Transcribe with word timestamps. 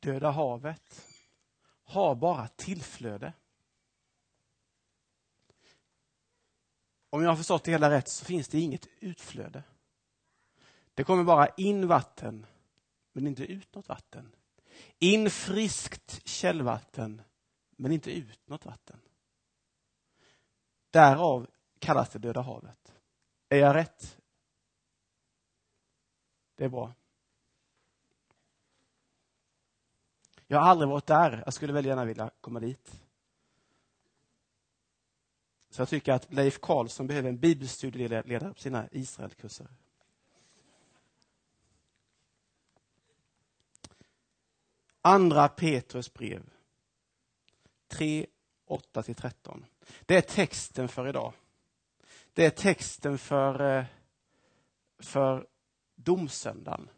Döda 0.00 0.30
havet 0.30 1.06
har 1.82 2.14
bara 2.14 2.48
tillflöde. 2.48 3.32
Om 7.10 7.22
jag 7.22 7.28
har 7.28 7.36
förstått 7.36 7.64
det 7.64 7.70
hela 7.70 7.90
rätt 7.90 8.08
så 8.08 8.24
finns 8.24 8.48
det 8.48 8.60
inget 8.60 8.86
utflöde. 9.00 9.62
Det 10.94 11.04
kommer 11.04 11.24
bara 11.24 11.48
in 11.48 11.86
vatten, 11.86 12.46
men 13.12 13.26
inte 13.26 13.42
ut 13.42 13.74
något 13.74 13.88
vatten. 13.88 14.32
In 14.98 15.30
friskt 15.30 16.26
källvatten, 16.28 17.22
men 17.70 17.92
inte 17.92 18.10
ut 18.10 18.48
något 18.48 18.64
vatten. 18.64 19.00
Därav 20.90 21.50
kallas 21.78 22.10
det 22.10 22.18
Döda 22.18 22.40
havet. 22.40 22.94
Är 23.48 23.58
jag 23.58 23.76
rätt? 23.76 24.18
Det 26.54 26.64
är 26.64 26.68
bra. 26.68 26.94
Jag 30.50 30.58
har 30.58 30.68
aldrig 30.68 30.88
varit 30.88 31.06
där. 31.06 31.42
Jag 31.44 31.54
skulle 31.54 31.72
väldigt 31.72 31.88
gärna 31.88 32.04
vilja 32.04 32.30
komma 32.40 32.60
dit. 32.60 33.00
Så 35.70 35.80
jag 35.80 35.88
tycker 35.88 36.12
att 36.12 36.32
Leif 36.32 36.60
Karlsson 36.60 37.06
behöver 37.06 37.28
en 37.28 37.38
bibelstudieledare 37.38 38.54
på 38.54 38.60
sina 38.60 38.88
Israelkurser. 38.92 39.66
Andra 45.00 45.48
Petrus 45.48 46.12
brev 46.12 46.50
3, 47.88 48.26
8-13. 48.66 49.64
Det 50.06 50.16
är 50.16 50.20
texten 50.20 50.88
för 50.88 51.08
idag. 51.08 51.32
Det 52.32 52.44
är 52.46 52.50
texten 52.50 53.18
för, 53.18 53.78
eh, 53.78 53.84
för 54.98 55.46
domsöndagen. 55.94 56.88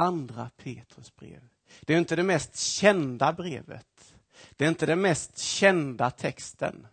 Andra 0.00 0.50
Petrus 0.56 1.16
brev. 1.16 1.48
Det 1.80 1.94
är 1.94 1.98
inte 1.98 2.16
det 2.16 2.22
mest 2.22 2.56
kända 2.56 3.32
brevet. 3.32 4.14
Det 4.56 4.64
är 4.64 4.68
inte 4.68 4.86
den 4.86 5.00
mest 5.00 5.38
kända 5.38 6.10
texten. 6.10 6.86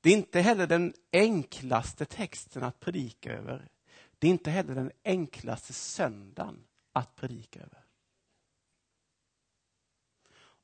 Det 0.00 0.10
är 0.10 0.16
inte 0.16 0.40
heller 0.40 0.66
den 0.66 0.94
enklaste 1.12 2.04
texten 2.04 2.62
att 2.62 2.80
predika 2.80 3.32
över. 3.32 3.68
Det 4.18 4.26
är 4.26 4.30
inte 4.30 4.50
heller 4.50 4.74
den 4.74 4.92
enklaste 5.04 5.72
söndagen 5.72 6.64
att 6.92 7.16
predika 7.16 7.60
över. 7.60 7.84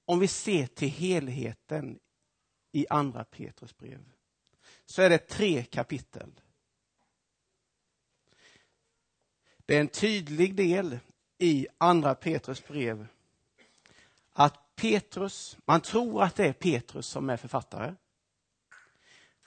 Om 0.05 0.19
vi 0.19 0.29
ser 0.29 0.67
till 0.67 0.89
helheten 0.89 1.99
i 2.73 2.87
andra 2.91 3.25
Petrus 3.25 3.77
brev 3.77 4.11
så 4.87 5.03
är 5.03 5.11
det 5.11 5.19
tre 5.19 5.65
kapitel. 5.65 6.41
Det 9.67 9.77
är 9.77 9.81
en 9.81 9.89
tydlig 9.89 10.55
del 10.55 10.99
i 11.39 11.67
andra 11.79 12.15
Petrus 12.15 12.67
brev 12.67 13.07
att 14.33 14.77
Petrus, 14.77 15.57
man 15.65 15.81
tror 15.81 16.23
att 16.23 16.37
det 16.37 16.47
är 16.47 16.53
Petrus 16.53 17.07
som 17.07 17.31
är 17.31 17.37
författare. 17.37 17.95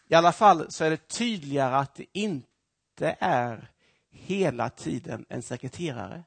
I 0.08 0.16
alla 0.16 0.32
fall 0.32 0.72
så 0.72 0.84
är 0.84 0.90
det 0.90 1.08
tydligare 1.08 1.76
att 1.76 1.96
det 1.96 2.06
inte 2.12 3.18
är 3.20 3.72
hela 4.10 4.70
tiden 4.70 5.26
en 5.30 5.42
sekreterare. 5.42 6.24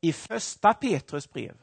I 0.00 0.12
första 0.12 0.74
Petrus 0.74 1.32
brev 1.32 1.56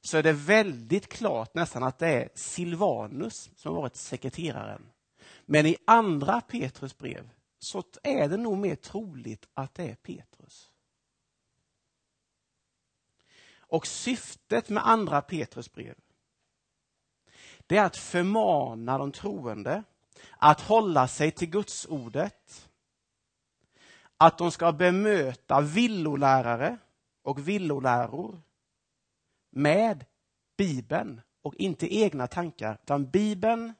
så 0.00 0.16
är 0.18 0.22
det 0.22 0.32
väldigt 0.32 1.08
klart 1.08 1.54
nästan 1.54 1.82
att 1.82 1.98
det 1.98 2.08
är 2.08 2.28
Silvanus 2.34 3.50
som 3.56 3.74
har 3.74 3.80
varit 3.82 3.96
sekreteraren. 3.96 4.82
Men 5.46 5.66
i 5.66 5.76
andra 5.84 6.40
Petrus 6.40 6.98
brev 6.98 7.30
så 7.60 7.82
är 8.02 8.28
det 8.28 8.36
nog 8.36 8.58
mer 8.58 8.74
troligt 8.74 9.48
att 9.54 9.74
det 9.74 9.90
är 9.90 9.94
Petrus. 9.94 10.70
Och 13.56 13.86
syftet 13.86 14.68
med 14.68 14.86
andra 14.88 15.22
Petrus 15.22 15.72
brev 15.72 15.94
det 17.70 17.76
är 17.76 17.84
att 17.84 17.96
förmana 17.96 18.98
de 18.98 19.12
troende 19.12 19.82
att 20.36 20.60
hålla 20.60 21.08
sig 21.08 21.30
till 21.30 21.50
Guds 21.50 21.86
ordet. 21.86 22.68
Att 24.16 24.38
de 24.38 24.50
ska 24.50 24.72
bemöta 24.72 25.60
villolärare 25.60 26.78
och 27.22 27.48
villoläror 27.48 28.42
med 29.50 30.04
Bibeln 30.56 31.20
och 31.42 31.54
inte 31.54 31.94
egna 31.94 32.26
tankar, 32.26 32.78
utan 32.82 33.10
Bibeln 33.10 33.74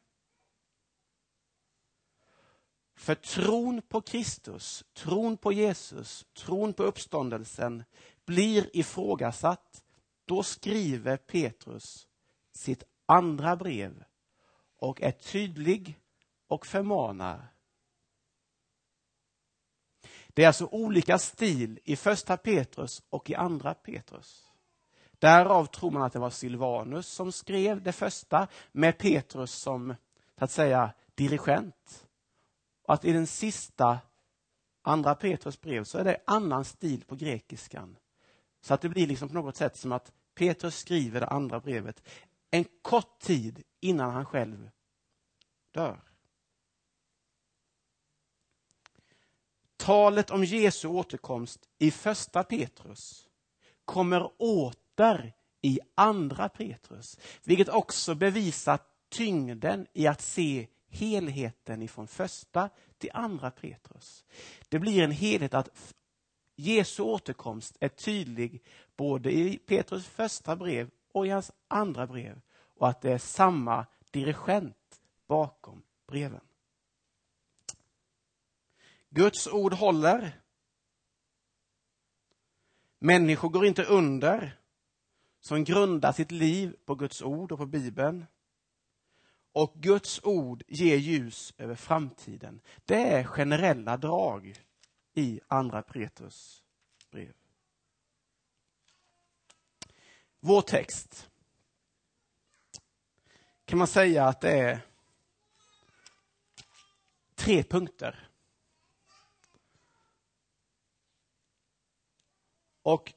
för 3.11 3.15
tron 3.15 3.83
på 3.83 4.01
Kristus, 4.01 4.85
tron 4.95 5.37
på 5.37 5.53
Jesus, 5.53 6.27
tron 6.35 6.73
på 6.73 6.83
uppståndelsen 6.83 7.85
blir 8.27 8.77
ifrågasatt, 8.77 9.85
då 10.25 10.43
skriver 10.43 11.17
Petrus 11.17 12.09
sitt 12.53 12.85
andra 13.07 13.57
brev 13.57 14.05
och 14.79 15.03
är 15.03 15.11
tydlig 15.11 15.99
och 16.49 16.67
förmanar. 16.67 17.53
Det 20.29 20.43
är 20.43 20.47
alltså 20.47 20.67
olika 20.67 21.19
stil 21.19 21.81
i 21.85 21.97
första 21.97 22.37
Petrus 22.37 23.03
och 23.11 23.31
i 23.31 23.35
andra 23.35 23.75
Petrus. 23.75 24.51
Därav 25.19 25.67
tror 25.67 25.91
man 25.91 26.03
att 26.03 26.13
det 26.13 26.19
var 26.19 26.31
Silvanus 26.31 27.07
som 27.07 27.33
skrev 27.33 27.83
det 27.83 27.93
första 27.93 28.49
med 28.73 28.99
Petrus 28.99 29.53
som, 29.53 29.95
så 30.39 30.45
att 30.45 30.51
säga, 30.51 30.93
dirigent. 31.15 32.07
Att 32.91 33.05
i 33.05 33.13
den 33.13 33.27
sista 33.27 33.99
andra 34.83 35.15
Petrus 35.15 35.61
brev 35.61 35.85
så 35.85 35.99
är 35.99 36.05
det 36.05 36.23
annan 36.27 36.65
stil 36.65 37.05
på 37.05 37.17
grekiskan. 37.17 37.97
Så 38.61 38.75
att 38.75 38.81
det 38.81 38.89
blir 38.89 39.07
liksom 39.07 39.29
på 39.29 39.35
något 39.35 39.57
sätt 39.57 39.77
som 39.77 39.93
att 39.93 40.13
Petrus 40.35 40.77
skriver 40.77 41.21
det 41.21 41.27
andra 41.27 41.61
brevet 41.61 42.03
en 42.51 42.65
kort 42.83 43.19
tid 43.21 43.63
innan 43.81 44.11
han 44.11 44.27
själv 44.27 44.71
dör. 45.71 46.01
Talet 49.77 50.31
om 50.31 50.45
Jesu 50.45 50.89
återkomst 50.89 51.69
i 51.79 51.91
första 51.91 52.45
Petrus 52.45 53.29
kommer 53.85 54.31
åter 54.39 55.33
i 55.63 55.81
andra 55.95 56.49
Petrus, 56.49 57.19
vilket 57.45 57.69
också 57.69 58.15
bevisar 58.15 58.79
tyngden 59.09 59.87
i 59.93 60.07
att 60.07 60.21
se 60.21 60.69
helheten 60.91 61.83
ifrån 61.83 62.07
första 62.07 62.71
till 62.99 63.11
andra 63.15 63.51
Petrus. 63.51 64.25
Det 64.69 64.79
blir 64.79 65.03
en 65.03 65.11
helhet 65.11 65.55
att 65.55 65.95
Jesu 66.57 67.03
återkomst 67.03 67.77
är 67.81 67.89
tydlig 67.89 68.63
både 68.97 69.33
i 69.33 69.59
Petrus 69.59 70.07
första 70.07 70.57
brev 70.57 70.91
och 71.13 71.27
i 71.27 71.31
hans 71.31 71.53
andra 71.69 72.07
brev 72.07 72.41
och 72.53 72.89
att 72.89 73.01
det 73.01 73.13
är 73.13 73.19
samma 73.19 73.87
dirigent 74.11 75.01
bakom 75.27 75.83
breven. 76.07 76.41
Guds 79.09 79.47
ord 79.47 79.75
håller. 79.75 80.41
Människor 82.99 83.49
går 83.49 83.67
inte 83.67 83.85
under 83.85 84.61
som 85.41 85.65
grundar 85.65 86.13
sitt 86.13 86.31
liv 86.31 86.77
på 86.85 86.95
Guds 86.95 87.23
ord 87.23 87.53
och 87.53 87.59
på 87.59 87.67
Bibeln. 87.67 88.27
Och 89.53 89.75
Guds 89.75 90.21
ord 90.25 90.63
ger 90.69 90.97
ljus 90.97 91.55
över 91.59 91.75
framtiden. 91.75 92.61
Det 92.85 93.03
är 93.03 93.25
generella 93.25 93.97
drag 93.97 94.55
i 95.15 95.41
andra 95.49 95.83
Petrus 95.83 96.65
brev. 97.11 97.33
Vår 100.41 100.63
text 100.63 101.31
kan 103.65 103.79
man 103.79 103.87
säga 103.87 104.25
att 104.25 104.41
det 104.41 104.53
är 104.53 104.81
tre 107.35 107.63
punkter. 107.63 108.29
Och 112.83 113.15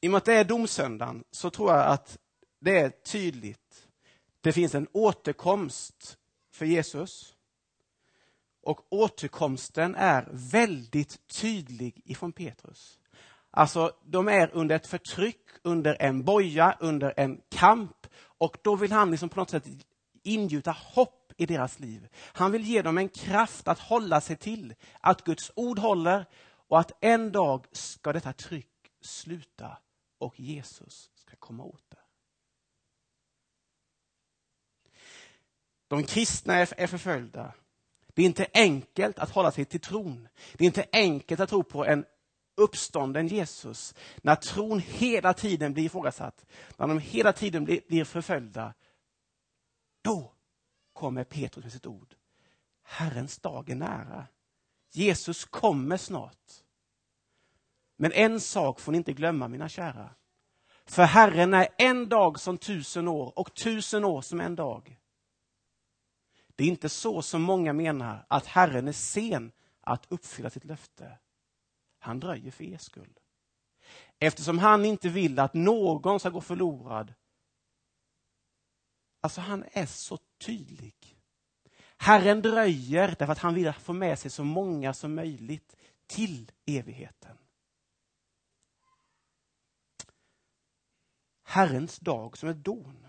i 0.00 0.06
och 0.06 0.10
med 0.10 0.18
att 0.18 0.24
det 0.24 0.34
är 0.34 0.44
domsöndagen 0.44 1.24
så 1.30 1.50
tror 1.50 1.72
jag 1.72 1.86
att 1.86 2.18
det 2.58 2.78
är 2.78 2.90
tydligt. 2.90 3.67
Det 4.40 4.52
finns 4.52 4.74
en 4.74 4.88
återkomst 4.92 6.18
för 6.50 6.66
Jesus. 6.66 7.34
Och 8.62 8.92
återkomsten 8.92 9.94
är 9.94 10.28
väldigt 10.32 11.28
tydlig 11.28 12.02
ifrån 12.04 12.32
Petrus. 12.32 12.98
Alltså, 13.50 13.92
de 14.04 14.28
är 14.28 14.50
under 14.52 14.76
ett 14.76 14.86
förtryck, 14.86 15.40
under 15.62 15.96
en 16.00 16.24
boja, 16.24 16.76
under 16.80 17.14
en 17.16 17.40
kamp. 17.48 18.06
Och 18.20 18.56
då 18.62 18.76
vill 18.76 18.92
han 18.92 19.10
liksom 19.10 19.28
på 19.28 19.40
något 19.40 19.50
sätt 19.50 19.64
ingjuta 20.22 20.70
hopp 20.70 21.32
i 21.36 21.46
deras 21.46 21.80
liv. 21.80 22.08
Han 22.14 22.52
vill 22.52 22.64
ge 22.64 22.82
dem 22.82 22.98
en 22.98 23.08
kraft 23.08 23.68
att 23.68 23.78
hålla 23.78 24.20
sig 24.20 24.36
till, 24.36 24.74
att 25.00 25.24
Guds 25.24 25.52
ord 25.54 25.78
håller 25.78 26.26
och 26.68 26.80
att 26.80 26.92
en 27.00 27.32
dag 27.32 27.66
ska 27.72 28.12
detta 28.12 28.32
tryck 28.32 28.92
sluta 29.00 29.78
och 30.18 30.40
Jesus 30.40 31.10
ska 31.14 31.36
komma 31.36 31.64
åter. 31.64 32.07
De 35.88 36.04
kristna 36.04 36.54
är 36.54 36.86
förföljda. 36.86 37.52
Det 38.14 38.22
är 38.22 38.26
inte 38.26 38.46
enkelt 38.54 39.18
att 39.18 39.30
hålla 39.30 39.52
sig 39.52 39.64
till 39.64 39.80
tron. 39.80 40.28
Det 40.52 40.64
är 40.64 40.66
inte 40.66 40.86
enkelt 40.92 41.40
att 41.40 41.48
tro 41.48 41.62
på 41.62 41.84
en 41.84 42.04
uppstånden 42.58 43.28
Jesus, 43.28 43.94
när 44.16 44.34
tron 44.34 44.80
hela 44.80 45.34
tiden 45.34 45.72
blir 45.72 45.84
ifrågasatt, 45.84 46.46
när 46.76 46.86
de 46.86 46.98
hela 46.98 47.32
tiden 47.32 47.64
blir, 47.64 48.04
förföljda, 48.04 48.74
då 50.02 50.32
kommer 50.92 51.24
Petrus 51.24 51.64
med 51.64 51.72
sitt 51.72 51.86
ord. 51.86 52.14
Herrens 52.82 53.38
dag 53.38 53.70
är 53.70 53.74
nära. 53.74 54.26
Jesus 54.92 55.44
kommer 55.44 55.96
snart. 55.96 56.52
Men 57.96 58.12
en 58.12 58.40
sak 58.40 58.80
får 58.80 58.92
ni 58.92 58.98
inte 58.98 59.12
glömma, 59.12 59.48
mina 59.48 59.68
kära. 59.68 60.10
För 60.86 61.02
Herren 61.02 61.54
är 61.54 61.68
en 61.78 62.08
dag 62.08 62.40
som 62.40 62.58
tusen 62.58 63.08
år 63.08 63.38
och 63.38 63.54
tusen 63.54 64.04
år 64.04 64.22
som 64.22 64.40
en 64.40 64.56
dag. 64.56 64.98
Det 66.58 66.64
är 66.64 66.68
inte 66.68 66.88
så 66.88 67.22
som 67.22 67.42
många 67.42 67.72
menar, 67.72 68.26
att 68.28 68.46
Herren 68.46 68.88
är 68.88 68.92
sen 68.92 69.52
att 69.80 70.06
uppfylla 70.12 70.50
sitt 70.50 70.64
löfte. 70.64 71.18
Han 71.98 72.20
dröjer 72.20 72.50
för 72.50 72.64
er 72.64 72.78
skull. 72.78 73.18
Eftersom 74.18 74.58
han 74.58 74.84
inte 74.84 75.08
vill 75.08 75.38
att 75.38 75.54
någon 75.54 76.20
ska 76.20 76.30
gå 76.30 76.40
förlorad. 76.40 77.14
Alltså 79.20 79.40
han 79.40 79.64
är 79.72 79.86
så 79.86 80.18
tydlig. 80.38 80.94
Herren 81.96 82.42
dröjer 82.42 83.16
därför 83.18 83.32
att 83.32 83.38
han 83.38 83.54
vill 83.54 83.72
få 83.72 83.92
med 83.92 84.18
sig 84.18 84.30
så 84.30 84.44
många 84.44 84.94
som 84.94 85.14
möjligt 85.14 85.76
till 86.06 86.52
evigheten. 86.66 87.36
Herrens 91.42 91.98
dag 91.98 92.36
som 92.38 92.48
ett 92.48 92.64
dån. 92.64 93.07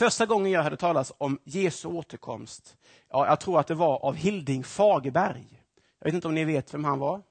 Första 0.00 0.26
gången 0.26 0.52
jag 0.52 0.62
hörde 0.62 0.76
talas 0.76 1.12
om 1.18 1.38
Jesu 1.44 1.88
återkomst, 1.88 2.76
ja, 3.08 3.26
jag 3.26 3.40
tror 3.40 3.60
att 3.60 3.66
det 3.66 3.74
var 3.74 4.04
av 4.04 4.14
Hilding 4.14 4.64
Fagerberg. 4.64 5.62
Jag 5.98 6.04
vet 6.04 6.14
inte 6.14 6.28
om 6.28 6.34
ni 6.34 6.44
vet 6.44 6.74
vem 6.74 6.84
han 6.84 6.98
var? 6.98 7.22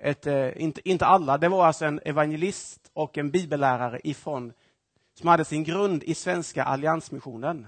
Ett, 0.00 0.26
eh, 0.26 0.62
inte, 0.62 0.88
inte 0.88 1.06
alla, 1.06 1.38
det 1.38 1.48
var 1.48 1.66
alltså 1.66 1.84
en 1.84 2.00
evangelist 2.04 2.90
och 2.92 3.18
en 3.18 3.30
bibellärare 3.30 4.00
ifrån, 4.04 4.52
som 5.14 5.28
hade 5.28 5.44
sin 5.44 5.64
grund 5.64 6.02
i 6.02 6.14
Svenska 6.14 6.64
alliansmissionen. 6.64 7.66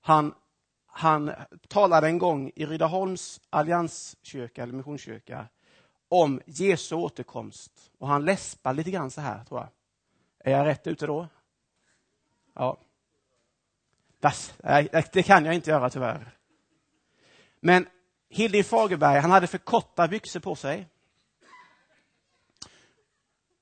Han, 0.00 0.34
han 0.86 1.30
talade 1.68 2.06
en 2.06 2.18
gång 2.18 2.52
i 2.56 2.66
Rydaholms 2.66 3.40
allianskyrka, 3.50 4.62
eller 4.62 4.72
missionskyrka, 4.72 5.46
om 6.08 6.40
Jesu 6.46 6.94
återkomst. 6.94 7.90
Och 7.98 8.08
han 8.08 8.24
läspar 8.24 8.74
lite 8.74 8.90
grann 8.90 9.10
så 9.10 9.20
här, 9.20 9.44
tror 9.44 9.60
jag. 9.60 9.68
Är 10.52 10.58
jag 10.58 10.66
rätt 10.66 10.86
ute 10.86 11.06
då? 11.06 11.28
Ja. 12.54 12.78
Det 15.12 15.22
kan 15.22 15.44
jag 15.44 15.54
inte 15.54 15.70
göra 15.70 15.90
tyvärr. 15.90 16.36
Men 17.60 17.88
Hilding 18.28 18.64
Fagerberg, 18.64 19.20
han 19.20 19.30
hade 19.30 19.46
för 19.46 19.58
korta 19.58 20.08
byxor 20.08 20.40
på 20.40 20.56
sig. 20.56 20.88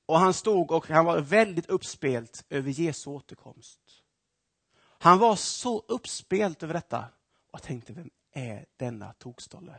Och 0.06 0.18
han 0.18 0.34
stod 0.34 0.70
och 0.70 0.88
han 0.88 1.04
var 1.04 1.20
väldigt 1.20 1.66
uppspelt 1.66 2.44
över 2.48 2.70
Jesu 2.70 3.10
återkomst. 3.10 3.80
Han 4.80 5.18
var 5.18 5.36
så 5.36 5.82
uppspelt 5.88 6.62
över 6.62 6.74
detta 6.74 7.04
och 7.50 7.62
tänkte, 7.62 7.92
vem 7.92 8.10
är 8.32 8.66
denna 8.76 9.12
tokstolle? 9.12 9.74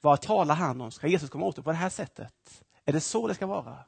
Vad 0.00 0.20
talar 0.20 0.54
han 0.54 0.80
om? 0.80 0.90
Ska 0.90 1.06
Jesus 1.06 1.30
komma 1.30 1.46
åter 1.46 1.62
på 1.62 1.70
det 1.70 1.76
här 1.76 1.90
sättet? 1.90 2.64
Är 2.84 2.92
det 2.92 3.00
så 3.00 3.28
det 3.28 3.34
ska 3.34 3.46
vara? 3.46 3.78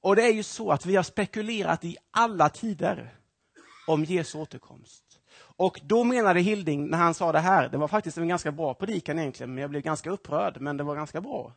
Och 0.00 0.16
det 0.16 0.22
är 0.22 0.32
ju 0.32 0.42
så 0.42 0.72
att 0.72 0.86
vi 0.86 0.96
har 0.96 1.02
spekulerat 1.02 1.84
i 1.84 1.96
alla 2.10 2.48
tider 2.48 3.18
om 3.86 4.04
Jesu 4.04 4.38
återkomst. 4.38 5.20
Och 5.34 5.80
då 5.84 6.04
menade 6.04 6.40
Hilding, 6.40 6.88
när 6.88 6.98
han 6.98 7.14
sa 7.14 7.32
det 7.32 7.40
här, 7.40 7.68
det 7.68 7.78
var 7.78 7.88
faktiskt 7.88 8.18
en 8.18 8.28
ganska 8.28 8.52
bra 8.52 8.74
predikan 8.74 9.18
egentligen, 9.18 9.54
men 9.54 9.62
jag 9.62 9.70
blev 9.70 9.82
ganska 9.82 10.10
upprörd, 10.10 10.60
men 10.60 10.76
det 10.76 10.84
var 10.84 10.94
ganska 10.94 11.20
bra. 11.20 11.54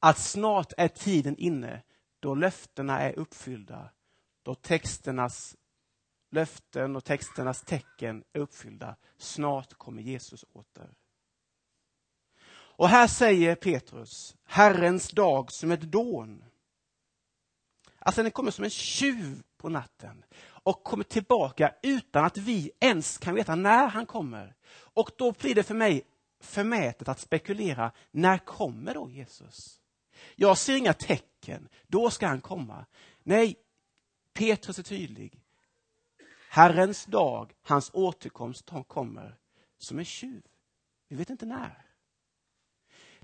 Att 0.00 0.18
snart 0.18 0.72
är 0.76 0.88
tiden 0.88 1.36
inne 1.36 1.82
då 2.20 2.34
löftena 2.34 3.00
är 3.00 3.18
uppfyllda, 3.18 3.90
då 4.42 4.54
texternas 4.54 5.56
löften 6.30 6.96
och 6.96 7.04
texternas 7.04 7.62
tecken 7.62 8.24
är 8.32 8.40
uppfyllda. 8.40 8.96
Snart 9.18 9.74
kommer 9.74 10.02
Jesus 10.02 10.44
åter. 10.52 10.94
Och 12.76 12.88
här 12.88 13.06
säger 13.06 13.54
Petrus, 13.54 14.36
Herrens 14.44 15.10
dag 15.10 15.52
som 15.52 15.70
ett 15.70 15.80
dån. 15.80 16.44
Alltså 18.06 18.22
den 18.22 18.30
kommer 18.30 18.50
som 18.50 18.64
en 18.64 18.70
tjuv 18.70 19.42
på 19.56 19.68
natten 19.68 20.24
och 20.46 20.84
kommer 20.84 21.04
tillbaka 21.04 21.74
utan 21.82 22.24
att 22.24 22.36
vi 22.36 22.70
ens 22.80 23.18
kan 23.18 23.34
veta 23.34 23.54
när 23.54 23.86
han 23.86 24.06
kommer. 24.06 24.54
Och 24.74 25.10
då 25.18 25.32
blir 25.32 25.54
det 25.54 25.62
för 25.62 25.74
mig 25.74 26.02
förmätet 26.40 27.08
att 27.08 27.20
spekulera, 27.20 27.92
när 28.10 28.38
kommer 28.38 28.94
då 28.94 29.10
Jesus? 29.10 29.80
Jag 30.36 30.58
ser 30.58 30.76
inga 30.76 30.92
tecken, 30.92 31.68
då 31.86 32.10
ska 32.10 32.26
han 32.26 32.40
komma. 32.40 32.86
Nej, 33.22 33.56
Petrus 34.32 34.78
är 34.78 34.82
tydlig. 34.82 35.40
Herrens 36.48 37.04
dag, 37.04 37.52
hans 37.62 37.90
återkomst 37.94 38.70
kommer 38.88 39.36
som 39.78 39.98
en 39.98 40.04
tjuv. 40.04 40.42
Vi 41.08 41.16
vet 41.16 41.30
inte 41.30 41.46
när. 41.46 41.86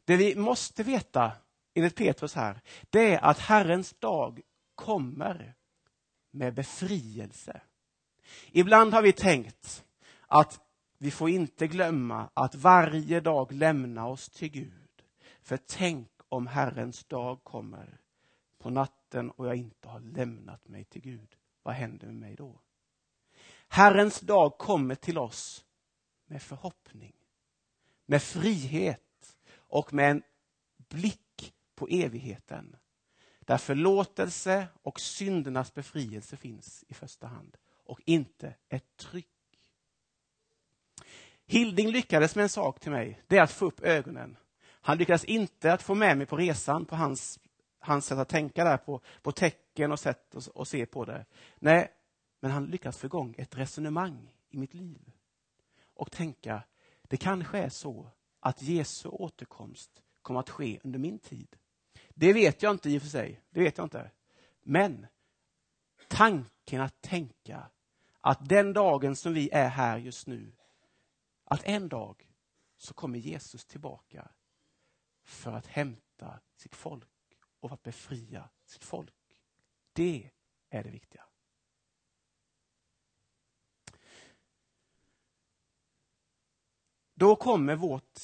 Det 0.05 0.17
vi 0.17 0.37
måste 0.37 0.83
veta, 0.83 1.33
enligt 1.75 1.97
Petrus 1.97 2.35
här, 2.35 2.61
det 2.91 3.15
är 3.15 3.25
att 3.25 3.39
Herrens 3.39 3.95
dag 3.99 4.41
kommer 4.81 5.55
med 6.31 6.55
befrielse. 6.55 7.61
Ibland 8.53 8.95
har 8.95 9.03
vi 9.03 9.13
tänkt 9.13 9.85
att 10.27 10.61
vi 10.99 11.11
får 11.11 11.31
inte 11.31 11.67
glömma 11.67 12.31
att 12.35 12.55
varje 12.55 13.21
dag 13.21 13.53
lämna 13.53 14.07
oss 14.07 14.29
till 14.29 14.49
Gud. 14.49 15.03
För 15.43 15.57
tänk 15.57 16.09
om 16.29 16.47
Herrens 16.47 17.05
dag 17.05 17.45
kommer 17.45 18.01
på 18.59 18.71
natten 18.71 19.31
och 19.31 19.47
jag 19.47 19.57
inte 19.57 19.89
har 19.89 20.01
lämnat 20.01 20.69
mig 20.69 20.85
till 20.85 21.03
Gud. 21.03 21.37
Vad 21.63 21.75
händer 21.75 22.07
med 22.07 22.17
mig 22.17 22.37
då? 22.37 22.61
Herrens 23.69 24.21
dag 24.21 24.59
kommer 24.59 24.95
till 24.95 25.19
oss 25.19 25.65
med 26.27 26.43
förhoppning, 26.43 27.15
med 28.07 28.23
frihet 28.23 29.37
och 29.55 29.93
med 29.93 30.11
en 30.11 30.23
blick 30.77 31.55
på 31.75 31.89
evigheten. 31.89 32.77
Där 33.51 33.59
förlåtelse 33.59 34.69
och 34.83 35.01
syndernas 35.01 35.75
befrielse 35.75 36.37
finns 36.37 36.85
i 36.89 36.95
första 36.95 37.27
hand 37.27 37.57
och 37.85 38.01
inte 38.05 38.55
ett 38.69 38.97
tryck. 38.97 39.27
Hilding 41.47 41.91
lyckades 41.91 42.35
med 42.35 42.43
en 42.43 42.49
sak 42.49 42.81
till 42.81 42.91
mig, 42.91 43.23
det 43.27 43.39
är 43.39 43.43
att 43.43 43.53
få 43.53 43.67
upp 43.67 43.81
ögonen. 43.81 44.37
Han 44.63 44.99
lyckades 44.99 45.25
inte 45.25 45.73
att 45.73 45.83
få 45.83 45.95
med 45.95 46.19
mig 46.19 46.27
på 46.27 46.37
resan, 46.37 46.85
på 46.85 46.97
hans, 46.97 47.41
hans 47.79 48.07
sätt 48.07 48.19
att 48.19 48.29
tänka 48.29 48.65
där, 48.65 48.77
på, 48.77 49.01
på 49.23 49.33
tecken 49.33 49.93
och 49.93 50.01
sätt 50.01 50.35
att 50.35 50.47
och 50.47 50.69
se 50.69 50.87
på 50.87 51.05
det. 51.05 51.25
Nej, 51.59 51.93
men 52.41 52.51
han 52.51 52.67
lyckades 52.67 52.99
få 52.99 53.07
igång 53.07 53.35
ett 53.39 53.57
resonemang 53.57 54.33
i 54.51 54.59
mitt 54.59 54.75
liv. 54.75 55.13
Och 55.95 56.11
tänka, 56.11 56.63
det 57.03 57.17
kanske 57.17 57.59
är 57.59 57.69
så 57.69 58.11
att 58.41 58.63
Jesu 58.63 59.09
återkomst 59.09 60.03
kommer 60.23 60.41
att 60.41 60.51
ske 60.51 60.81
under 60.83 60.99
min 60.99 61.19
tid. 61.19 61.57
Det 62.21 62.33
vet 62.33 62.63
jag 62.63 62.71
inte 62.71 62.91
i 62.91 62.99
och 62.99 63.03
för 63.03 63.09
sig, 63.09 63.41
det 63.51 63.61
vet 63.61 63.79
jag 63.79 63.85
inte. 63.85 64.11
Men 64.63 65.07
tanken 66.09 66.81
att 66.81 67.03
tänka 67.03 67.71
att 68.21 68.49
den 68.49 68.73
dagen 68.73 69.17
som 69.17 69.35
vi 69.35 69.51
är 69.53 69.69
här 69.69 69.99
just 69.99 70.27
nu, 70.27 70.53
att 71.45 71.65
en 71.65 71.89
dag 71.89 72.33
så 72.77 72.95
kommer 72.95 73.19
Jesus 73.19 73.65
tillbaka 73.65 74.31
för 75.23 75.53
att 75.53 75.67
hämta 75.67 76.41
sitt 76.57 76.75
folk 76.75 77.39
och 77.61 77.69
för 77.71 77.75
att 77.75 77.83
befria 77.83 78.49
sitt 78.65 78.85
folk. 78.85 79.15
Det 79.93 80.31
är 80.71 80.83
det 80.83 80.91
viktiga. 80.91 81.25
Då 87.15 87.37
kommer 87.37 87.77
vårt 87.77 88.21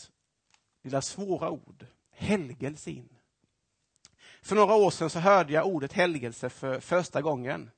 lilla 0.82 1.02
svåra 1.02 1.50
ord, 1.50 1.86
helgelse, 2.10 2.90
in. 2.90 3.15
För 4.46 4.56
några 4.56 4.74
år 4.74 4.90
sedan 4.90 5.10
så 5.10 5.18
hörde 5.18 5.52
jag 5.52 5.66
ordet 5.66 5.92
helgelse 5.92 6.50
för 6.50 6.80
första 6.80 7.22
gången. 7.22 7.70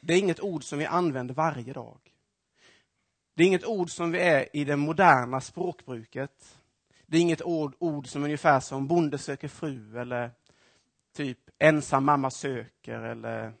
Det 0.00 0.14
är 0.14 0.18
inget 0.18 0.40
ord 0.40 0.64
som 0.64 0.78
vi 0.78 0.86
använder 0.86 1.34
varje 1.34 1.72
dag. 1.72 2.00
Det 3.34 3.42
är 3.42 3.46
inget 3.46 3.64
ord 3.64 3.90
som 3.90 4.10
vi 4.10 4.18
är 4.18 4.56
i 4.56 4.64
det 4.64 4.76
moderna 4.76 5.40
språkbruket. 5.40 6.58
Det 7.06 7.16
är 7.16 7.20
inget 7.20 7.42
ord, 7.42 7.74
ord 7.78 8.06
som 8.06 8.24
ungefär 8.24 8.60
som 8.60 8.88
bonde 8.88 9.18
söker 9.18 9.48
fru 9.48 10.00
eller 10.00 10.30
typ 11.12 11.38
ensam 11.58 12.04
mamma 12.04 12.30
söker 12.30 13.00
eller 13.00 13.52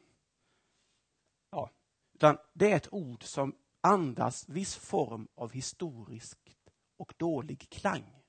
ja, 1.50 1.70
utan 2.14 2.38
det 2.52 2.72
är 2.72 2.76
ett 2.76 2.92
ord 2.92 3.22
som 3.22 3.54
andas 3.80 4.48
viss 4.48 4.76
form 4.76 5.28
av 5.34 5.52
historiskt 5.52 6.38
och 6.96 7.14
dålig 7.16 7.68
klang. 7.70 8.22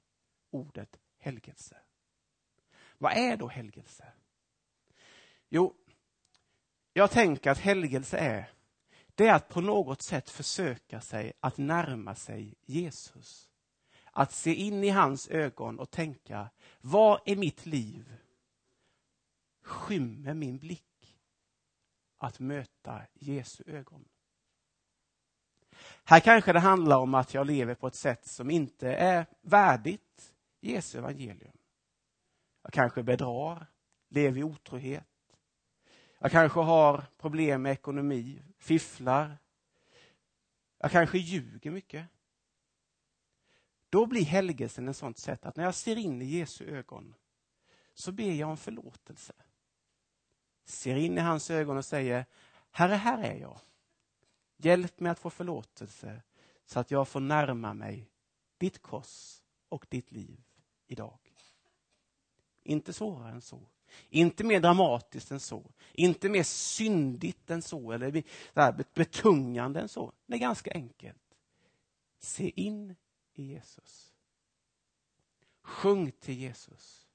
Ordet 0.51 0.99
helgelse. 1.19 1.77
Vad 2.97 3.17
är 3.17 3.37
då 3.37 3.47
helgelse? 3.47 4.05
Jo, 5.49 5.75
jag 6.93 7.11
tänker 7.11 7.51
att 7.51 7.59
helgelse 7.59 8.17
är 8.17 8.49
det 9.15 9.27
är 9.27 9.33
att 9.33 9.49
på 9.49 9.61
något 9.61 10.01
sätt 10.01 10.29
försöka 10.29 11.01
sig 11.01 11.33
att 11.39 11.57
närma 11.57 12.15
sig 12.15 12.55
Jesus. 12.65 13.49
Att 14.11 14.31
se 14.31 14.53
in 14.53 14.83
i 14.83 14.89
hans 14.89 15.27
ögon 15.27 15.79
och 15.79 15.91
tänka, 15.91 16.49
vad 16.81 17.21
är 17.25 17.35
mitt 17.35 17.65
liv 17.65 18.15
skymmer 19.61 20.33
min 20.33 20.57
blick 20.57 21.17
att 22.17 22.39
möta 22.39 23.01
Jesu 23.13 23.63
ögon? 23.67 24.05
Här 26.03 26.19
kanske 26.19 26.53
det 26.53 26.59
handlar 26.59 26.97
om 26.97 27.13
att 27.13 27.33
jag 27.33 27.47
lever 27.47 27.75
på 27.75 27.87
ett 27.87 27.95
sätt 27.95 28.27
som 28.27 28.51
inte 28.51 28.93
är 28.93 29.25
värdigt 29.41 30.33
Jesu 30.59 30.97
evangelium. 30.97 31.57
Jag 32.63 32.73
kanske 32.73 33.03
bedrar, 33.03 33.67
lever 34.09 34.39
i 34.39 34.43
otrohet. 34.43 35.03
Jag 36.19 36.31
kanske 36.31 36.59
har 36.59 37.05
problem 37.17 37.61
med 37.61 37.71
ekonomi, 37.71 38.43
fifflar. 38.57 39.37
Jag 40.77 40.91
kanske 40.91 41.17
ljuger 41.17 41.71
mycket. 41.71 42.07
Då 43.89 44.05
blir 44.05 44.25
helgelsen 44.25 44.87
ett 44.87 44.97
sånt 44.97 45.17
sätt 45.17 45.45
att 45.45 45.55
när 45.55 45.63
jag 45.63 45.75
ser 45.75 45.95
in 45.95 46.21
i 46.21 46.25
Jesu 46.25 46.65
ögon 46.65 47.15
så 47.93 48.11
ber 48.11 48.31
jag 48.31 48.49
om 48.49 48.57
förlåtelse. 48.57 49.33
Ser 50.65 50.95
in 50.95 51.17
i 51.17 51.21
hans 51.21 51.51
ögon 51.51 51.77
och 51.77 51.85
säger, 51.85 52.25
Herre, 52.71 52.93
här 52.93 53.23
är 53.23 53.35
jag. 53.35 53.59
Hjälp 54.57 54.99
mig 54.99 55.11
att 55.11 55.19
få 55.19 55.29
förlåtelse 55.29 56.21
så 56.65 56.79
att 56.79 56.91
jag 56.91 57.07
får 57.07 57.19
närma 57.19 57.73
mig 57.73 58.11
ditt 58.57 58.81
kors 58.81 59.41
och 59.69 59.85
ditt 59.89 60.11
liv 60.11 60.43
idag. 60.87 61.22
Inte 62.63 62.93
svårare 62.93 63.31
än 63.31 63.41
så. 63.41 63.61
Inte 64.09 64.43
mer 64.43 64.59
dramatiskt 64.59 65.31
än 65.31 65.39
så. 65.39 65.71
Inte 65.93 66.29
mer 66.29 66.43
syndigt 66.43 67.49
än 67.49 67.61
så 67.61 67.91
eller 67.91 68.23
betungande 68.93 69.81
än 69.81 69.89
så. 69.89 70.13
Det 70.25 70.35
är 70.35 70.39
ganska 70.39 70.71
enkelt. 70.71 71.37
Se 72.19 72.49
in 72.49 72.95
i 73.33 73.43
Jesus. 73.43 74.13
Sjung 75.61 76.11
till 76.11 76.37
Jesus. 76.37 77.07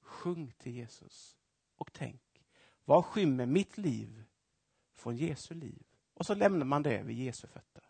Sjung 0.00 0.52
till 0.58 0.72
Jesus. 0.72 1.36
Och 1.76 1.92
tänk, 1.92 2.44
vad 2.84 3.04
skymmer 3.04 3.46
mitt 3.46 3.78
liv 3.78 4.24
från 4.92 5.16
Jesu 5.16 5.54
liv? 5.54 5.82
Och 6.14 6.26
så 6.26 6.34
lämnar 6.34 6.66
man 6.66 6.82
det 6.82 7.02
vid 7.02 7.18
Jesu 7.18 7.48
fötter. 7.48 7.89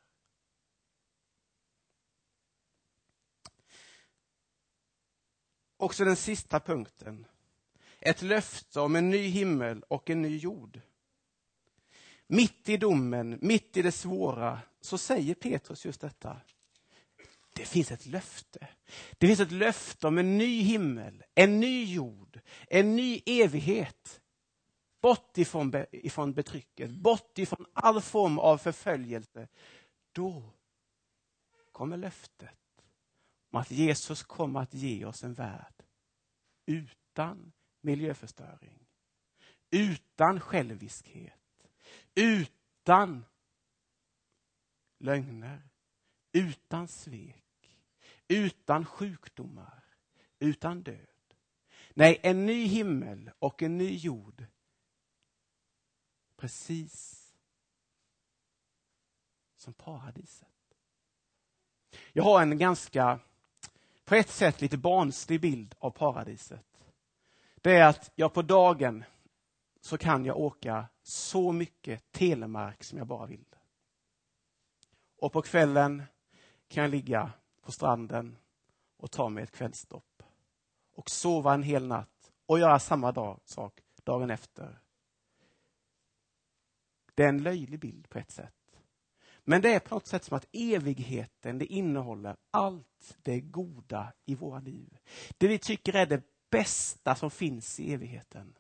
Också 5.80 6.04
den 6.04 6.16
sista 6.16 6.60
punkten. 6.60 7.26
Ett 8.00 8.22
löfte 8.22 8.80
om 8.80 8.96
en 8.96 9.10
ny 9.10 9.28
himmel 9.28 9.84
och 9.88 10.10
en 10.10 10.22
ny 10.22 10.36
jord. 10.36 10.80
Mitt 12.26 12.68
i 12.68 12.76
domen, 12.76 13.38
mitt 13.40 13.76
i 13.76 13.82
det 13.82 13.92
svåra, 13.92 14.60
så 14.80 14.98
säger 14.98 15.34
Petrus 15.34 15.84
just 15.84 16.00
detta. 16.00 16.40
Det 17.54 17.64
finns 17.64 17.90
ett 17.90 18.06
löfte. 18.06 18.68
Det 19.18 19.26
finns 19.26 19.40
ett 19.40 19.52
löfte 19.52 20.06
om 20.06 20.18
en 20.18 20.38
ny 20.38 20.62
himmel, 20.62 21.24
en 21.34 21.60
ny 21.60 21.84
jord, 21.84 22.40
en 22.68 22.96
ny 22.96 23.22
evighet. 23.26 24.20
Bort 25.00 25.38
ifrån, 25.38 25.84
ifrån 25.92 26.32
betrycket, 26.32 26.90
bort 26.90 27.38
ifrån 27.38 27.66
all 27.72 28.00
form 28.00 28.38
av 28.38 28.58
förföljelse. 28.58 29.48
Då 30.12 30.42
kommer 31.72 31.96
löftet 31.96 32.59
om 33.50 33.60
att 33.60 33.70
Jesus 33.70 34.22
kommer 34.22 34.60
att 34.60 34.74
ge 34.74 35.04
oss 35.04 35.24
en 35.24 35.34
värld 35.34 35.82
utan 36.66 37.52
miljöförstöring, 37.80 38.86
utan 39.70 40.40
själviskhet, 40.40 41.68
utan 42.14 43.24
lögner, 44.98 45.68
utan 46.32 46.88
svek, 46.88 47.72
utan 48.28 48.84
sjukdomar, 48.86 49.84
utan 50.38 50.82
död. 50.82 51.06
Nej, 51.94 52.20
en 52.22 52.46
ny 52.46 52.64
himmel 52.64 53.30
och 53.38 53.62
en 53.62 53.78
ny 53.78 53.96
jord. 53.96 54.44
Precis 56.36 57.26
som 59.56 59.74
paradiset. 59.74 60.48
Jag 62.12 62.24
har 62.24 62.42
en 62.42 62.58
ganska 62.58 63.20
på 64.10 64.16
ett 64.16 64.30
sätt 64.30 64.60
lite 64.60 64.78
barnslig 64.78 65.40
bild 65.40 65.74
av 65.78 65.90
paradiset. 65.90 66.66
Det 67.54 67.76
är 67.76 67.88
att 67.88 68.10
jag 68.14 68.32
på 68.32 68.42
dagen 68.42 69.04
så 69.80 69.98
kan 69.98 70.24
jag 70.24 70.36
åka 70.36 70.88
så 71.02 71.52
mycket 71.52 72.12
telemark 72.12 72.84
som 72.84 72.98
jag 72.98 73.06
bara 73.06 73.26
vill. 73.26 73.44
Och 75.16 75.32
på 75.32 75.42
kvällen 75.42 76.02
kan 76.68 76.82
jag 76.82 76.90
ligga 76.90 77.32
på 77.62 77.72
stranden 77.72 78.36
och 78.96 79.10
ta 79.10 79.28
mig 79.28 79.44
ett 79.44 79.52
kvällstopp. 79.52 80.22
Och 80.94 81.10
sova 81.10 81.54
en 81.54 81.62
hel 81.62 81.86
natt 81.86 82.32
och 82.46 82.58
göra 82.58 82.78
samma 82.78 83.12
dag, 83.12 83.40
sak 83.44 83.80
dagen 84.04 84.30
efter. 84.30 84.80
Det 87.14 87.24
är 87.24 87.28
en 87.28 87.42
löjlig 87.42 87.80
bild 87.80 88.08
på 88.08 88.18
ett 88.18 88.30
sätt. 88.30 88.59
Men 89.50 89.62
det 89.62 89.74
är 89.74 89.80
på 89.80 89.94
något 89.94 90.06
sätt 90.06 90.24
som 90.24 90.36
att 90.36 90.48
evigheten, 90.52 91.58
det 91.58 91.66
innehåller 91.66 92.36
allt 92.50 93.16
det 93.22 93.40
goda 93.40 94.12
i 94.24 94.34
våra 94.34 94.58
liv. 94.58 94.98
Det 95.38 95.48
vi 95.48 95.58
tycker 95.58 95.96
är 95.96 96.06
det 96.06 96.22
bästa 96.50 97.14
som 97.14 97.30
finns 97.30 97.80
i 97.80 97.94
evigheten, 97.94 98.54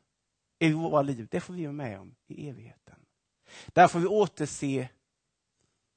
i 0.58 0.72
våra 0.72 1.02
liv, 1.02 1.28
det 1.30 1.40
får 1.40 1.54
vi 1.54 1.62
vara 1.62 1.72
med 1.72 2.00
om 2.00 2.14
i 2.26 2.48
evigheten. 2.48 3.06
Där 3.66 3.88
får 3.88 4.00
vi 4.00 4.06
återse 4.06 4.88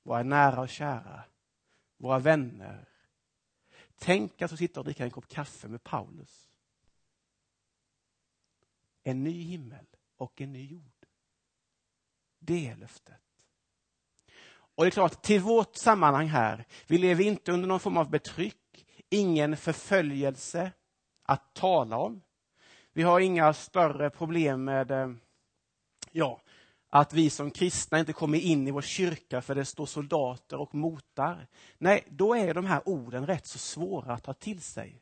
våra 0.04 0.24
nära 0.24 0.62
och 0.62 0.70
kära, 0.70 1.24
våra 1.98 2.20
vänner. 2.20 2.86
Tänk 3.98 4.42
att 4.42 4.52
få 4.52 4.58
sitta 4.58 4.80
och 4.80 4.84
dricka 4.84 5.04
en 5.04 5.12
kopp 5.12 5.28
kaffe 5.28 5.68
med 5.68 5.84
Paulus. 5.84 6.50
En 9.04 9.24
ny 9.24 9.44
himmel 9.44 9.86
och 10.18 10.42
en 10.42 10.54
ny 10.54 10.66
jord. 10.66 11.06
Det 12.40 12.68
är 12.68 12.76
löftet. 12.76 13.23
Och 14.76 14.84
det 14.84 14.90
är 14.90 14.92
klart, 14.92 15.22
till 15.22 15.42
vårt 15.42 15.76
sammanhang 15.76 16.28
här, 16.28 16.66
vi 16.88 16.98
lever 16.98 17.24
inte 17.24 17.52
under 17.52 17.68
någon 17.68 17.80
form 17.80 17.98
av 17.98 18.10
betryck, 18.10 18.86
ingen 19.10 19.58
förföljelse 19.58 20.72
att 21.24 21.54
tala 21.54 21.98
om. 21.98 22.22
Vi 22.94 23.04
har 23.04 23.20
inga 23.20 23.54
större 23.54 24.10
problem 24.10 24.64
med 24.64 24.92
eh, 24.92 25.12
ja, 26.12 26.42
att 26.90 27.14
vi 27.14 27.30
som 27.30 27.52
kristna 27.52 28.00
inte 28.00 28.14
kommer 28.14 28.38
in 28.38 28.68
i 28.68 28.72
vår 28.72 28.82
kyrka 28.82 29.42
för 29.42 29.56
det 29.56 29.66
står 29.66 29.86
soldater 29.86 30.58
och 30.58 30.76
motar. 30.76 31.48
Nej, 31.78 32.04
då 32.10 32.36
är 32.36 32.54
de 32.54 32.66
här 32.66 32.82
orden 32.86 33.28
rätt 33.28 33.46
så 33.46 33.58
svåra 33.58 34.14
att 34.14 34.24
ta 34.24 34.34
till 34.34 34.62
sig. 34.62 35.02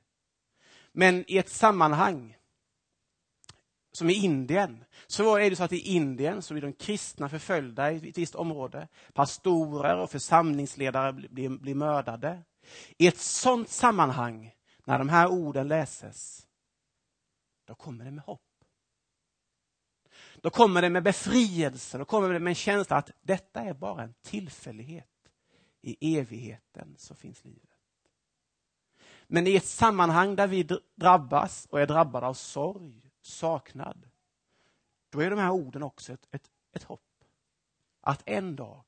Men 0.92 1.26
i 1.28 1.38
ett 1.38 1.50
sammanhang 1.50 2.38
som 3.92 4.10
i 4.10 4.14
Indien, 4.14 4.84
så 5.08 5.38
är 5.38 5.50
det 5.50 5.56
så 5.56 5.64
att 5.64 5.74
i 5.74 5.80
Indien 5.80 6.42
så 6.42 6.54
blir 6.54 6.62
de 6.62 6.74
kristna 6.74 7.30
förföljda 7.30 7.92
i 7.92 8.10
ett 8.10 8.18
visst 8.18 8.36
område. 8.36 8.88
Pastorer 9.14 9.98
och 9.98 10.12
församlingsledare 10.12 11.14
blir, 11.14 11.50
blir 11.50 11.76
mördade. 11.76 12.44
I 12.98 13.08
ett 13.08 13.18
sådant 13.18 13.70
sammanhang, 13.70 14.52
när 14.86 15.00
de 15.00 15.10
här 15.10 15.28
orden 15.28 15.68
läses, 15.68 16.48
då 17.68 17.76
kommer 17.76 18.06
det 18.06 18.12
med 18.12 18.24
hopp. 18.24 18.42
Då 20.36 20.50
kommer 20.50 20.82
det 20.82 20.90
med 20.90 21.04
befrielse, 21.04 21.98
då 21.98 22.06
kommer 22.06 22.34
det 22.34 22.40
med 22.40 22.52
en 22.52 22.56
känsla 22.56 22.96
att 22.96 23.12
detta 23.22 23.62
är 23.62 23.74
bara 23.74 24.04
en 24.04 24.14
tillfällighet. 24.22 25.08
I 25.82 26.18
evigheten 26.18 26.96
så 26.98 27.16
finns 27.16 27.46
livet. 27.46 27.70
Men 29.28 29.48
i 29.48 29.56
ett 29.56 29.66
sammanhang 29.66 30.36
där 30.36 30.48
vi 30.48 30.68
drabbas 30.96 31.66
och 31.66 31.82
är 31.82 31.88
drabbade 31.88 32.28
av 32.28 32.34
sorg, 32.34 33.11
saknad, 33.22 34.10
då 35.10 35.20
är 35.20 35.30
de 35.30 35.40
här 35.40 35.52
orden 35.52 35.84
också 35.84 36.14
ett, 36.14 36.28
ett, 36.32 36.52
ett 36.72 36.84
hopp. 36.84 37.24
Att 38.02 38.24
en 38.26 38.56
dag, 38.56 38.84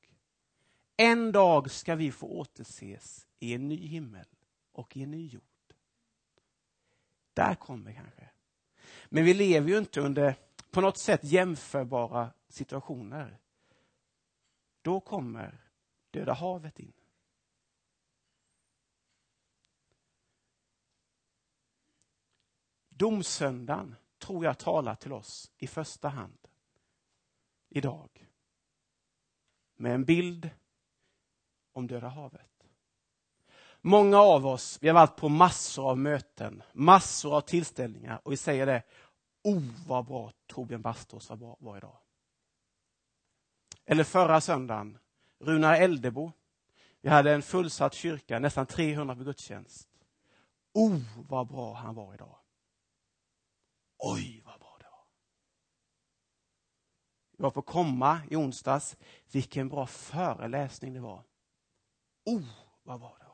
en 0.97 1.31
dag 1.31 1.71
ska 1.71 1.95
vi 1.95 2.11
få 2.11 2.27
återses 2.27 3.27
i 3.39 3.53
en 3.53 3.67
ny 3.67 3.87
himmel 3.87 4.27
och 4.71 4.97
i 4.97 5.03
en 5.03 5.11
ny 5.11 5.27
jord. 5.27 5.43
Där 7.33 7.55
kommer 7.55 7.93
kanske. 7.93 8.29
Men 9.05 9.25
vi 9.25 9.33
lever 9.33 9.69
ju 9.69 9.77
inte 9.77 10.01
under 10.01 10.35
på 10.71 10.81
något 10.81 10.97
sätt 10.97 11.23
jämförbara 11.23 12.33
situationer. 12.49 13.39
Då 14.81 14.99
kommer 14.99 15.63
Döda 16.11 16.33
havet 16.33 16.79
in. 16.79 16.93
Domsöndagen 22.89 23.95
tror 24.23 24.45
jag 24.45 24.57
talar 24.57 24.95
till 24.95 25.13
oss 25.13 25.51
i 25.57 25.67
första 25.67 26.09
hand 26.09 26.37
idag. 27.69 28.27
Med 29.75 29.93
en 29.93 30.05
bild 30.05 30.49
om 31.73 31.87
Döda 31.87 32.07
havet. 32.07 32.67
Många 33.81 34.19
av 34.19 34.47
oss, 34.47 34.77
vi 34.81 34.87
har 34.87 34.93
varit 34.93 35.15
på 35.15 35.29
massor 35.29 35.89
av 35.89 35.97
möten, 35.97 36.63
massor 36.73 37.35
av 37.35 37.41
tillställningar 37.41 38.21
och 38.23 38.31
vi 38.31 38.37
säger 38.37 38.65
det, 38.65 38.83
oh 39.43 39.87
vad 39.87 40.05
bra 40.05 40.31
Torbjörn 40.47 40.81
Bastås 40.81 41.29
var, 41.29 41.57
var 41.59 41.77
idag. 41.77 41.97
Eller 43.85 44.03
förra 44.03 44.41
söndagen, 44.41 44.97
Runar 45.39 45.75
Eldebo. 45.75 46.31
Vi 47.01 47.09
hade 47.09 47.33
en 47.33 47.41
fullsatt 47.41 47.93
kyrka, 47.93 48.39
nästan 48.39 48.65
300 48.65 49.15
på 49.15 49.23
gudstjänst. 49.23 49.89
Oh, 50.73 50.99
vad 51.29 51.47
bra 51.47 51.73
han 51.73 51.95
var 51.95 52.13
idag. 52.13 52.42
Oj, 53.97 54.41
vad 54.45 54.59
bra 54.59 54.77
det 54.79 54.89
var. 54.89 55.05
Jag 57.38 57.43
var 57.43 57.51
på 57.51 57.62
Komma 57.62 58.21
i 58.29 58.35
onsdags. 58.35 58.97
Vilken 59.31 59.69
bra 59.69 59.88
föreläsning 59.88 60.93
det 60.93 61.00
var. 61.00 61.23
Oh, 62.25 62.50
vad 62.83 63.00
bra 63.00 63.17
det 63.19 63.25
var. 63.25 63.33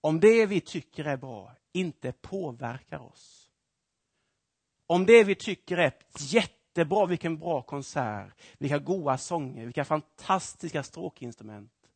Om 0.00 0.20
det 0.20 0.46
vi 0.46 0.60
tycker 0.60 1.04
är 1.04 1.16
bra 1.16 1.52
inte 1.72 2.12
påverkar 2.12 2.98
oss. 2.98 3.50
Om 4.86 5.06
det 5.06 5.24
vi 5.24 5.34
tycker 5.34 5.76
är 5.76 5.92
jättebra, 6.18 7.06
vilken 7.06 7.38
bra 7.38 7.62
konsert, 7.62 8.40
vilka 8.58 8.78
goda 8.78 9.18
sånger, 9.18 9.64
vilka 9.64 9.84
fantastiska 9.84 10.82
stråkinstrument. 10.82 11.90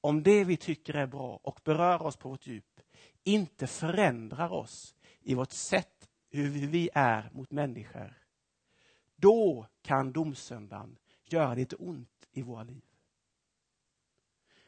Om 0.00 0.22
det 0.22 0.44
vi 0.44 0.56
tycker 0.56 0.94
är 0.94 1.06
bra 1.06 1.40
och 1.42 1.60
berör 1.64 2.02
oss 2.02 2.16
på 2.16 2.28
vårt 2.28 2.46
djup 2.46 2.75
inte 3.26 3.66
förändrar 3.66 4.52
oss 4.52 4.94
i 5.22 5.34
vårt 5.34 5.52
sätt 5.52 6.08
hur 6.30 6.48
vi 6.48 6.88
är 6.94 7.30
mot 7.32 7.50
människor, 7.50 8.14
då 9.16 9.66
kan 9.82 10.12
domsöndagen 10.12 10.98
göra 11.24 11.54
lite 11.54 11.76
ont 11.76 12.28
i 12.32 12.42
våra 12.42 12.62
liv. 12.62 12.82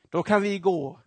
Då 0.02 0.22
kan 0.22 0.42
vi 0.42 0.58
gå 0.58 1.00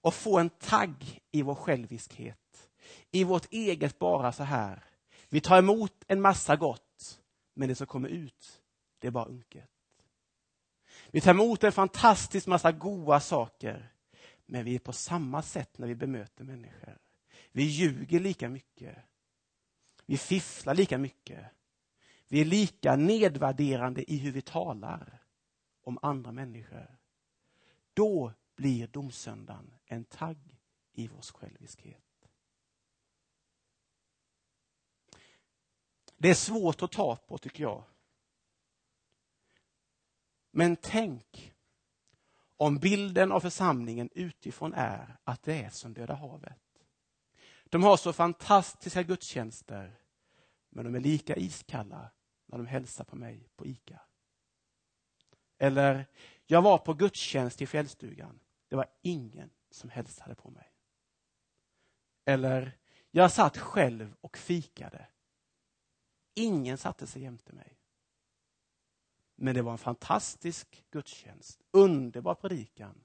och 0.00 0.14
få 0.14 0.38
en 0.38 0.50
tagg 0.50 1.20
i 1.30 1.42
vår 1.42 1.54
själviskhet, 1.54 2.70
i 3.10 3.24
vårt 3.24 3.52
eget 3.52 3.98
bara 3.98 4.32
så 4.32 4.42
här. 4.42 4.84
Vi 5.28 5.40
tar 5.40 5.58
emot 5.58 6.04
en 6.06 6.20
massa 6.20 6.56
gott, 6.56 7.20
men 7.54 7.68
det 7.68 7.74
som 7.74 7.86
kommer 7.86 8.08
ut, 8.08 8.62
det 8.98 9.06
är 9.06 9.10
bara 9.10 9.24
unket. 9.24 9.70
Vi 11.10 11.20
tar 11.20 11.30
emot 11.30 11.64
en 11.64 11.72
fantastisk 11.72 12.46
massa 12.46 12.72
goda 12.72 13.20
saker, 13.20 13.93
men 14.46 14.64
vi 14.64 14.74
är 14.74 14.78
på 14.78 14.92
samma 14.92 15.42
sätt 15.42 15.78
när 15.78 15.86
vi 15.86 15.94
bemöter 15.94 16.44
människor. 16.44 16.98
Vi 17.52 17.62
ljuger 17.62 18.20
lika 18.20 18.48
mycket. 18.48 18.98
Vi 20.06 20.18
fifflar 20.18 20.74
lika 20.74 20.98
mycket. 20.98 21.50
Vi 22.28 22.40
är 22.40 22.44
lika 22.44 22.96
nedvärderande 22.96 24.12
i 24.12 24.16
hur 24.16 24.32
vi 24.32 24.42
talar 24.42 25.22
om 25.80 25.98
andra 26.02 26.32
människor. 26.32 26.98
Då 27.94 28.32
blir 28.56 28.86
domsöndagen 28.86 29.74
en 29.84 30.04
tagg 30.04 30.58
i 30.92 31.08
vår 31.08 31.22
själviskhet. 31.22 32.28
Det 36.16 36.30
är 36.30 36.34
svårt 36.34 36.82
att 36.82 36.92
ta 36.92 37.16
på, 37.16 37.38
tycker 37.38 37.62
jag. 37.62 37.84
Men 40.50 40.76
tänk 40.76 41.53
om 42.56 42.78
bilden 42.78 43.32
av 43.32 43.40
församlingen 43.40 44.10
utifrån 44.14 44.74
är 44.74 45.16
att 45.24 45.42
det 45.42 45.62
är 45.62 45.70
som 45.70 45.94
Döda 45.94 46.14
havet. 46.14 46.58
De 47.64 47.82
har 47.82 47.96
så 47.96 48.12
fantastiska 48.12 49.02
gudstjänster, 49.02 49.98
men 50.68 50.84
de 50.84 50.94
är 50.94 51.00
lika 51.00 51.36
iskalla 51.36 52.10
när 52.46 52.58
de 52.58 52.66
hälsar 52.66 53.04
på 53.04 53.16
mig 53.16 53.48
på 53.56 53.66
ICA. 53.66 54.00
Eller, 55.58 56.06
jag 56.46 56.62
var 56.62 56.78
på 56.78 56.94
gudstjänst 56.94 57.62
i 57.62 57.66
fjällstugan. 57.66 58.40
Det 58.68 58.76
var 58.76 58.86
ingen 59.02 59.50
som 59.70 59.90
hälsade 59.90 60.34
på 60.34 60.50
mig. 60.50 60.72
Eller, 62.24 62.78
jag 63.10 63.32
satt 63.32 63.58
själv 63.58 64.14
och 64.20 64.36
fikade. 64.36 65.06
Ingen 66.34 66.78
satte 66.78 67.06
sig 67.06 67.22
jämte 67.22 67.52
mig. 67.52 67.78
Men 69.34 69.54
det 69.54 69.62
var 69.62 69.72
en 69.72 69.78
fantastisk 69.78 70.84
gudstjänst, 70.90 71.62
underbar 71.70 72.34
predikan. 72.34 73.04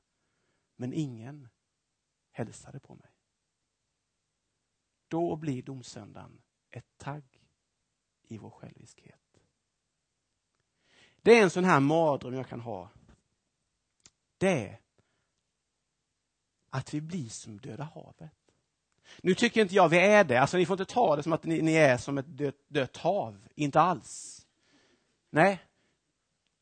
Men 0.75 0.93
ingen 0.93 1.49
hälsade 2.31 2.79
på 2.79 2.95
mig. 2.95 3.11
Då 5.07 5.35
blir 5.35 5.63
domsöndagen 5.63 6.41
ett 6.69 6.97
tagg 6.97 7.23
i 8.27 8.37
vår 8.37 8.49
själviskhet. 8.49 9.41
Det 11.21 11.39
är 11.39 11.43
en 11.43 11.49
sån 11.49 11.63
här 11.63 11.79
mardröm 11.79 12.33
jag 12.33 12.47
kan 12.47 12.59
ha. 12.59 12.89
Det 14.37 14.67
är 14.67 14.79
att 16.69 16.93
vi 16.93 17.01
blir 17.01 17.29
som 17.29 17.57
Döda 17.57 17.83
havet. 17.83 18.33
Nu 19.21 19.35
tycker 19.35 19.61
inte 19.61 19.75
jag 19.75 19.89
vi 19.89 19.97
är 19.97 20.23
det, 20.23 20.37
alltså 20.37 20.57
ni 20.57 20.65
får 20.65 20.81
inte 20.81 20.93
ta 20.93 21.15
det 21.15 21.23
som 21.23 21.33
att 21.33 21.43
ni, 21.43 21.61
ni 21.61 21.73
är 21.73 21.97
som 21.97 22.17
ett 22.17 22.27
dött, 22.27 22.63
dött 22.67 22.97
hav, 22.97 23.47
inte 23.55 23.81
alls. 23.81 24.45
Nej, 25.29 25.59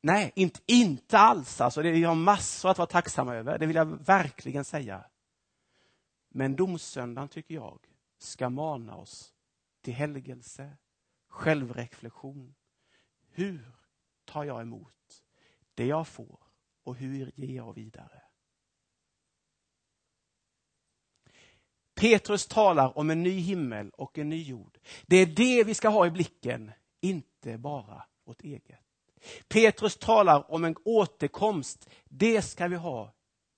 nej, 0.02 0.32
inte, 0.36 0.60
inte 0.66 1.18
alls. 1.18 1.62
Alltså, 1.62 1.82
det, 1.82 1.92
vi 1.92 2.04
har 2.04 2.16
massor 2.16 2.70
att 2.70 2.78
vara 2.78 2.88
tacksamma 2.88 3.36
över, 3.36 3.58
det 3.58 3.66
vill 3.66 3.76
jag 3.76 4.06
verkligen 4.06 4.66
säga. 4.66 5.06
Men 6.30 6.56
domsöndagen 6.56 7.30
tycker 7.30 7.56
jag 7.56 7.80
ska 8.18 8.50
mana 8.50 8.96
oss 8.96 9.34
till 9.82 9.94
helgelse, 9.94 10.78
självreflektion. 11.30 12.56
Hur 13.30 13.72
tar 14.26 14.44
jag 14.44 14.62
emot 14.62 15.24
det 15.74 15.86
jag 15.86 16.08
får 16.08 16.40
och 16.84 16.96
hur 16.96 17.32
ger 17.36 17.56
jag 17.56 17.74
vidare? 17.74 18.22
Petrus 21.96 22.48
talar 22.48 22.98
om 22.98 23.10
en 23.10 23.24
ny 23.24 23.40
himmel 23.40 23.90
och 23.90 24.18
en 24.18 24.30
ny 24.30 24.44
jord. 24.44 24.78
Det 25.06 25.18
är 25.18 25.26
det 25.26 25.64
vi 25.64 25.74
ska 25.74 25.90
ha 25.90 26.08
i 26.08 26.12
blicken, 26.12 26.72
inte 27.02 27.58
bara 27.58 28.04
vårt 28.24 28.42
eget. 28.42 28.87
Petrus 29.48 29.98
talar 29.98 30.52
om 30.52 30.66
en 30.66 30.76
återkomst. 30.84 31.90
Det 32.06 32.42
ska 32.42 32.68
vi 32.68 32.76
ha 32.76 33.14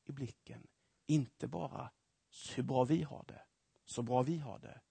i 0.06 0.12
blicken, 0.12 0.68
inte 1.08 1.48
bara 1.48 1.92
hur 2.56 2.64
bra 2.64 2.84
vi 2.84 3.04
har 3.04 3.24
det, 3.28 3.42
så 3.86 4.02
bra 4.02 4.22
vi 4.22 4.38
har 4.38 4.60
det. 4.60 4.82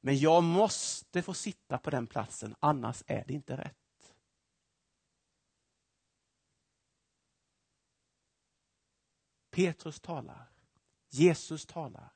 Men 0.00 0.18
jag 0.18 0.42
måste 0.42 1.22
få 1.22 1.34
sitta 1.34 1.78
på 1.78 1.90
den 1.90 2.06
platsen, 2.06 2.54
annars 2.60 3.02
är 3.06 3.24
det 3.26 3.34
inte 3.34 3.56
rätt. 3.56 4.14
Petrus 9.50 10.00
talar, 10.00 10.50
Jesus 11.08 11.66
talar. 11.66 12.12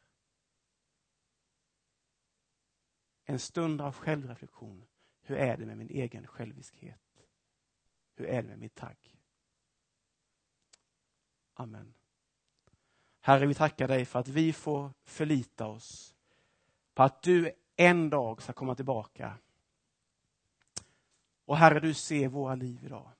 En 3.25 3.39
stund 3.39 3.81
av 3.81 3.95
självreflektion. 3.95 4.87
Hur 5.21 5.37
är 5.37 5.57
det 5.57 5.67
med 5.67 5.79
min 5.79 5.89
egen 5.89 6.27
själviskhet? 6.27 7.06
Hur 8.17 8.27
är 8.27 8.43
det 8.43 8.49
med 8.49 8.59
mitt 8.59 8.75
tack? 8.75 9.17
Amen. 11.55 11.95
Herre, 13.21 13.47
vi 13.47 13.55
tackar 13.55 13.89
dig 13.89 14.05
för 14.05 14.19
att 14.19 14.29
vi 14.29 14.53
får 14.53 14.91
förlita 15.05 15.67
oss 15.67 16.15
på 16.95 17.03
att 17.03 17.23
du 17.23 17.53
en 17.77 18.11
dag 18.11 18.43
ska 18.43 18.53
komma 18.53 18.75
tillbaka. 18.75 19.39
Och 21.45 21.57
Herre, 21.57 21.81
du 21.81 21.95
ser 21.95 22.29
våra 22.29 22.55
liv 22.55 22.85
idag. 22.85 23.11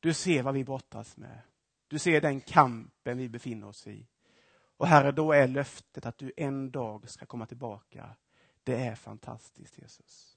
Du 0.00 0.14
ser 0.14 0.42
vad 0.42 0.54
vi 0.54 0.64
brottas 0.64 1.16
med. 1.16 1.40
Du 1.88 1.98
ser 1.98 2.20
den 2.20 2.40
kampen 2.40 3.18
vi 3.18 3.28
befinner 3.28 3.66
oss 3.66 3.86
i. 3.86 4.06
Och 4.76 4.86
Herre, 4.86 5.12
då 5.12 5.32
är 5.32 5.48
löftet 5.48 6.06
att 6.06 6.18
du 6.18 6.32
en 6.36 6.70
dag 6.70 7.10
ska 7.10 7.26
komma 7.26 7.46
tillbaka 7.46 8.16
det 8.64 8.76
är 8.76 8.94
fantastiskt 8.94 9.78
Jesus. 9.78 10.31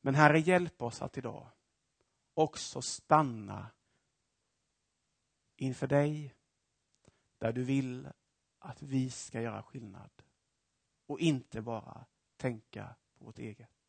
Men 0.00 0.14
Herre, 0.14 0.38
hjälp 0.38 0.82
oss 0.82 1.02
att 1.02 1.18
idag 1.18 1.48
också 2.34 2.82
stanna 2.82 3.70
inför 5.56 5.86
dig 5.86 6.34
där 7.38 7.52
du 7.52 7.64
vill 7.64 8.08
att 8.58 8.82
vi 8.82 9.10
ska 9.10 9.40
göra 9.40 9.62
skillnad 9.62 10.10
och 11.06 11.20
inte 11.20 11.62
bara 11.62 12.04
tänka 12.36 12.94
på 13.18 13.24
vårt 13.24 13.38
eget. 13.38 13.79